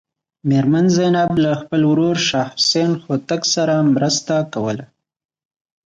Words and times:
میرمن 0.49 0.85
زینب 0.95 1.31
له 1.43 1.51
خپل 1.61 1.81
ورور 1.91 2.15
شاه 2.27 2.47
حسین 2.53 2.91
هوتک 3.05 3.41
سره 3.53 3.75
مرسته 3.95 4.35
کوله. 4.53 4.85